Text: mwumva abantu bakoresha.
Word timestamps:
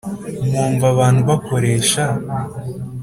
mwumva 0.45 0.85
abantu 0.93 1.19
bakoresha. 1.29 2.03